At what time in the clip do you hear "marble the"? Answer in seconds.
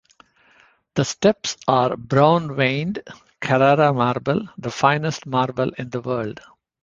3.93-4.71